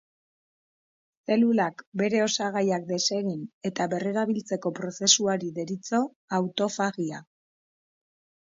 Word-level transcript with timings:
Zelulak 1.33 1.83
bere 2.01 2.21
osagaiak 2.27 2.87
desegin 2.93 3.43
eta 3.71 3.87
berrerabiltzeko 3.93 4.73
prozesuari 4.81 5.53
deritzo 5.61 6.01
autofagia. 6.41 7.25